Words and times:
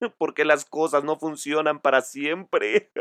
Porque 0.18 0.44
las 0.44 0.64
cosas 0.64 1.04
no 1.04 1.16
funcionan 1.18 1.80
para 1.80 2.02
siempre. 2.02 2.90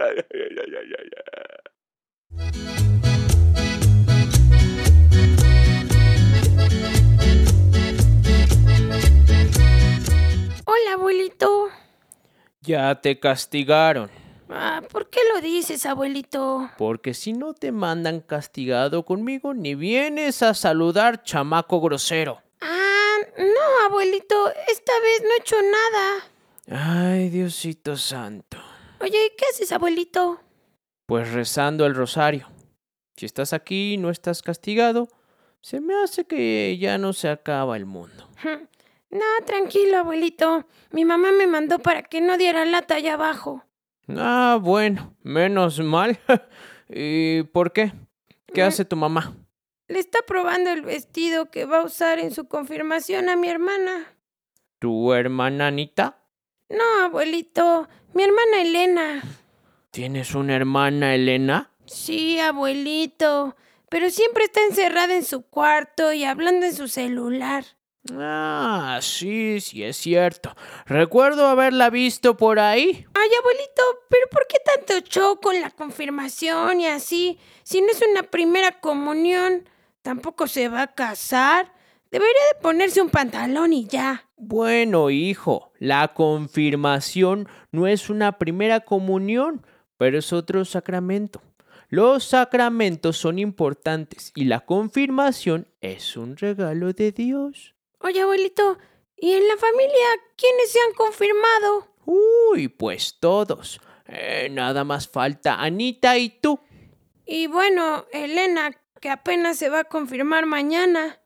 Hola, 10.65 10.93
abuelito. 10.93 11.69
Ya 12.61 12.99
te 12.99 13.19
castigaron. 13.19 14.09
Ah, 14.49 14.81
¿Por 14.89 15.09
qué 15.09 15.19
lo 15.33 15.41
dices, 15.41 15.85
abuelito? 15.85 16.69
Porque 16.77 17.13
si 17.13 17.33
no 17.33 17.53
te 17.53 17.73
mandan 17.73 18.21
castigado 18.21 19.03
conmigo, 19.03 19.53
ni 19.53 19.75
vienes 19.75 20.41
a 20.41 20.53
saludar, 20.53 21.23
chamaco 21.23 21.81
grosero. 21.81 22.41
Ah, 22.61 23.17
no, 23.37 23.85
abuelito. 23.85 24.49
Esta 24.69 24.93
vez 25.01 25.21
no 25.23 25.29
he 25.33 25.37
hecho 25.39 25.57
nada. 25.61 26.23
Ay, 26.69 27.29
Diosito 27.29 27.95
Santo. 27.95 28.57
Oye, 28.99 29.33
¿qué 29.37 29.45
haces, 29.49 29.71
abuelito? 29.71 30.41
Pues 31.05 31.31
rezando 31.31 31.85
el 31.85 31.95
rosario. 31.95 32.47
Si 33.15 33.25
estás 33.25 33.53
aquí 33.53 33.93
y 33.93 33.97
no 33.97 34.09
estás 34.09 34.41
castigado, 34.41 35.07
se 35.61 35.79
me 35.79 35.95
hace 35.95 36.25
que 36.25 36.77
ya 36.77 36.97
no 36.97 37.13
se 37.13 37.29
acaba 37.29 37.77
el 37.77 37.85
mundo. 37.85 38.27
No, 39.09 39.25
tranquilo, 39.45 39.97
abuelito. 39.97 40.67
Mi 40.91 41.05
mamá 41.05 41.31
me 41.31 41.47
mandó 41.47 41.79
para 41.79 42.03
que 42.03 42.19
no 42.19 42.37
diera 42.37 42.65
lata 42.65 42.95
allá 42.95 43.13
abajo. 43.13 43.63
Ah, 44.09 44.59
bueno, 44.61 45.15
menos 45.23 45.79
mal. 45.79 46.19
¿Y 46.89 47.43
por 47.43 47.71
qué? 47.71 47.93
¿Qué 48.53 48.61
hace 48.61 48.83
tu 48.83 48.97
mamá? 48.97 49.33
Le 49.87 49.99
está 49.99 50.19
probando 50.27 50.71
el 50.71 50.81
vestido 50.81 51.49
que 51.49 51.65
va 51.65 51.79
a 51.79 51.85
usar 51.85 52.19
en 52.19 52.31
su 52.31 52.49
confirmación 52.49 53.29
a 53.29 53.37
mi 53.37 53.47
hermana. 53.47 54.17
¿Tu 54.79 55.13
hermana 55.13 55.67
Anita? 55.67 56.26
No, 56.69 57.05
abuelito, 57.05 57.87
mi 58.13 58.23
hermana 58.23 58.61
Elena. 58.61 59.23
¿Tienes 59.91 60.35
una 60.35 60.55
hermana 60.55 61.15
Elena? 61.15 61.71
Sí, 61.85 62.39
abuelito, 62.39 63.55
pero 63.89 64.09
siempre 64.09 64.45
está 64.45 64.61
encerrada 64.65 65.15
en 65.15 65.23
su 65.23 65.43
cuarto 65.43 66.11
y 66.11 66.25
hablando 66.25 66.65
en 66.65 66.75
su 66.75 66.87
celular. 66.89 67.63
Ah, 68.13 68.99
sí, 69.01 69.59
sí 69.61 69.83
es 69.83 69.97
cierto. 69.97 70.55
Recuerdo 70.85 71.47
haberla 71.47 71.89
visto 71.89 72.37
por 72.37 72.59
ahí. 72.59 73.05
Ay, 73.13 73.29
abuelito, 73.39 73.83
pero 74.09 74.27
¿por 74.29 74.45
qué 74.47 74.57
tanto 74.63 74.99
show 75.07 75.39
con 75.41 75.59
la 75.59 75.71
confirmación 75.71 76.81
y 76.81 76.87
así? 76.87 77.39
Si 77.63 77.81
no 77.81 77.87
es 77.91 78.01
una 78.01 78.23
primera 78.23 78.79
comunión, 78.79 79.69
tampoco 80.01 80.47
se 80.47 80.69
va 80.69 80.83
a 80.83 80.93
casar. 80.93 81.73
Debería 82.11 82.41
de 82.53 82.61
ponerse 82.61 83.01
un 83.01 83.09
pantalón 83.09 83.73
y 83.73 83.85
ya. 83.85 84.29
Bueno, 84.37 85.09
hijo, 85.09 85.71
la 85.79 86.13
confirmación 86.13 87.47
no 87.71 87.87
es 87.87 88.09
una 88.09 88.37
primera 88.37 88.81
comunión, 88.81 89.65
pero 89.97 90.19
es 90.19 90.31
otro 90.31 90.63
sacramento. 90.63 91.41
Los 91.89 92.25
sacramentos 92.25 93.17
son 93.17 93.39
importantes 93.39 94.31
y 94.35 94.45
la 94.45 94.61
confirmación 94.61 95.67
es 95.81 96.17
un 96.17 96.35
regalo 96.37 96.93
de 96.93 97.11
Dios. 97.11 97.75
Oye, 97.99 98.21
abuelito, 98.21 98.77
¿y 99.15 99.31
en 99.31 99.47
la 99.47 99.57
familia 99.57 100.07
quiénes 100.35 100.71
se 100.71 100.79
han 100.79 100.93
confirmado? 100.93 101.87
Uy, 102.05 102.67
pues 102.67 103.17
todos. 103.19 103.81
Eh, 104.05 104.49
nada 104.51 104.83
más 104.83 105.07
falta 105.07 105.61
Anita 105.61 106.17
y 106.17 106.29
tú. 106.29 106.59
Y 107.25 107.47
bueno, 107.47 108.05
Elena, 108.11 108.71
que 109.01 109.09
apenas 109.09 109.57
se 109.57 109.69
va 109.69 109.81
a 109.81 109.83
confirmar 109.85 110.45
mañana. 110.45 111.19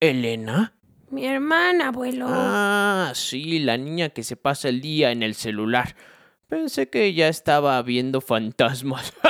¿Elena? 0.00 0.74
Mi 1.10 1.26
hermana, 1.26 1.88
abuelo. 1.88 2.26
Ah, 2.28 3.12
sí, 3.14 3.60
la 3.60 3.76
niña 3.76 4.08
que 4.10 4.22
se 4.22 4.36
pasa 4.36 4.68
el 4.68 4.80
día 4.80 5.12
en 5.12 5.22
el 5.22 5.34
celular. 5.34 5.94
Pensé 6.48 6.88
que 6.90 7.12
ya 7.14 7.28
estaba 7.28 7.80
viendo 7.82 8.20
fantasmas. 8.20 9.12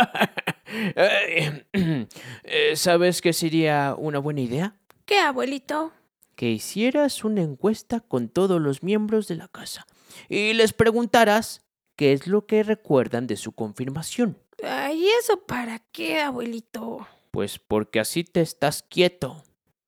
Eh, 0.96 1.66
eh, 2.42 2.72
¿Sabes 2.74 3.20
qué 3.20 3.32
sería 3.32 3.94
una 3.96 4.18
buena 4.18 4.40
idea? 4.40 4.74
¿Qué, 5.04 5.20
abuelito? 5.20 5.92
Que 6.34 6.50
hicieras 6.50 7.22
una 7.22 7.42
encuesta 7.42 8.00
con 8.00 8.28
todos 8.28 8.60
los 8.60 8.82
miembros 8.82 9.28
de 9.28 9.36
la 9.36 9.46
casa 9.46 9.86
y 10.28 10.52
les 10.54 10.72
preguntaras 10.72 11.62
qué 11.94 12.12
es 12.12 12.26
lo 12.26 12.46
que 12.46 12.64
recuerdan 12.64 13.28
de 13.28 13.36
su 13.36 13.52
confirmación. 13.52 14.36
¿Y 14.58 15.06
eso 15.20 15.44
para 15.46 15.78
qué, 15.92 16.20
abuelito? 16.20 17.06
Pues 17.30 17.58
porque 17.60 18.00
así 18.00 18.24
te 18.24 18.40
estás 18.40 18.82
quieto. 18.82 19.44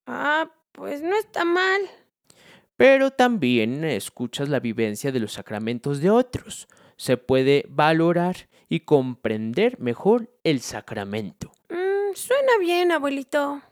Ah, 0.06 0.52
pues 0.76 1.02
no 1.02 1.16
está 1.16 1.44
mal. 1.44 1.80
Pero 2.76 3.10
también 3.10 3.82
escuchas 3.84 4.48
la 4.48 4.60
vivencia 4.60 5.10
de 5.10 5.20
los 5.20 5.32
sacramentos 5.32 6.00
de 6.00 6.10
otros. 6.10 6.68
Se 6.96 7.16
puede 7.16 7.64
valorar 7.68 8.48
y 8.68 8.80
comprender 8.80 9.80
mejor 9.80 10.30
el 10.44 10.60
sacramento. 10.60 11.52
Mm, 11.70 12.14
suena 12.14 12.58
bien, 12.60 12.92
abuelito. 12.92 13.62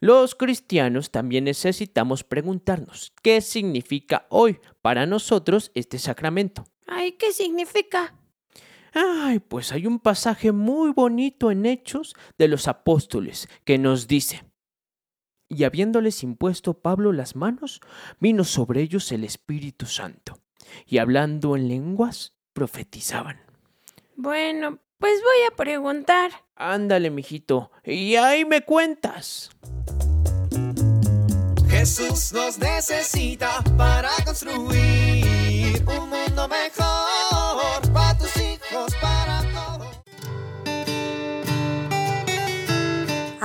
Los 0.00 0.34
cristianos 0.34 1.10
también 1.10 1.44
necesitamos 1.44 2.24
preguntarnos 2.24 3.12
qué 3.22 3.40
significa 3.40 4.26
hoy 4.30 4.60
para 4.80 5.06
nosotros 5.06 5.70
este 5.74 5.98
sacramento. 5.98 6.64
Ay, 6.86 7.12
¿qué 7.12 7.32
significa? 7.32 8.14
Ay, 8.94 9.40
pues 9.40 9.72
hay 9.72 9.86
un 9.86 9.98
pasaje 9.98 10.52
muy 10.52 10.92
bonito 10.92 11.50
en 11.50 11.66
Hechos 11.66 12.14
de 12.38 12.48
los 12.48 12.68
Apóstoles 12.68 13.48
que 13.64 13.76
nos 13.76 14.08
dice, 14.08 14.47
y 15.48 15.64
habiéndoles 15.64 16.22
impuesto 16.22 16.74
Pablo 16.74 17.12
las 17.12 17.36
manos, 17.36 17.80
vino 18.20 18.44
sobre 18.44 18.82
ellos 18.82 19.10
el 19.12 19.24
Espíritu 19.24 19.86
Santo, 19.86 20.38
y 20.86 20.98
hablando 20.98 21.56
en 21.56 21.68
lenguas, 21.68 22.34
profetizaban. 22.52 23.40
Bueno, 24.16 24.78
pues 24.98 25.20
voy 25.22 25.46
a 25.50 25.56
preguntar. 25.56 26.30
Ándale, 26.56 27.10
mijito, 27.10 27.70
y 27.84 28.16
ahí 28.16 28.44
me 28.44 28.62
cuentas. 28.62 29.50
Jesús 31.68 32.32
nos 32.32 32.58
necesita 32.58 33.62
para 33.76 34.10
construir 34.24 35.84
un 35.86 36.10
mundo 36.10 36.48
mejor 36.48 36.77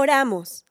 Oramos. 0.00 0.64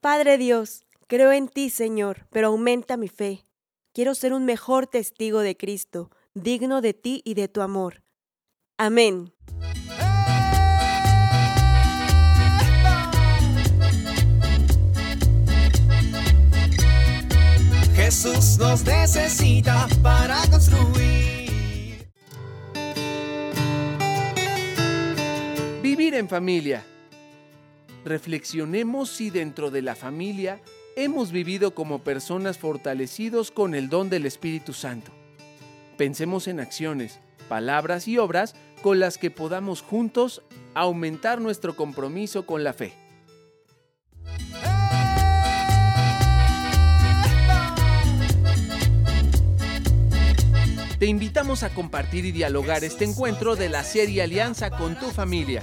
Padre 0.00 0.38
Dios, 0.38 0.86
creo 1.06 1.30
en 1.30 1.46
ti, 1.46 1.70
Señor, 1.70 2.26
pero 2.32 2.48
aumenta 2.48 2.96
mi 2.96 3.06
fe. 3.06 3.46
Quiero 3.92 4.16
ser 4.16 4.32
un 4.32 4.44
mejor 4.44 4.88
testigo 4.88 5.38
de 5.38 5.56
Cristo, 5.56 6.10
digno 6.34 6.80
de 6.80 6.94
ti 6.94 7.22
y 7.24 7.34
de 7.34 7.46
tu 7.46 7.60
amor. 7.60 8.02
Amén. 8.76 9.32
Jesús 17.94 18.58
nos 18.58 18.84
necesita 18.84 19.86
para 20.02 20.42
construir. 20.50 22.10
Vivir 25.80 26.16
en 26.16 26.28
familia. 26.28 26.84
Reflexionemos 28.04 29.08
si 29.08 29.30
dentro 29.30 29.70
de 29.70 29.80
la 29.80 29.94
familia 29.94 30.60
hemos 30.94 31.32
vivido 31.32 31.74
como 31.74 32.04
personas 32.04 32.58
fortalecidos 32.58 33.50
con 33.50 33.74
el 33.74 33.88
don 33.88 34.10
del 34.10 34.26
Espíritu 34.26 34.74
Santo. 34.74 35.10
Pensemos 35.96 36.46
en 36.46 36.60
acciones, 36.60 37.18
palabras 37.48 38.06
y 38.06 38.18
obras 38.18 38.54
con 38.82 39.00
las 39.00 39.16
que 39.16 39.30
podamos 39.30 39.80
juntos 39.80 40.42
aumentar 40.74 41.40
nuestro 41.40 41.76
compromiso 41.76 42.44
con 42.44 42.62
la 42.62 42.74
fe. 42.74 42.92
Te 50.98 51.06
invitamos 51.06 51.62
a 51.62 51.70
compartir 51.70 52.24
y 52.24 52.32
dialogar 52.32 52.84
este 52.84 53.04
encuentro 53.04 53.56
de 53.56 53.68
la 53.68 53.82
serie 53.82 54.22
Alianza 54.22 54.70
con 54.70 54.98
tu 54.98 55.10
familia. 55.10 55.62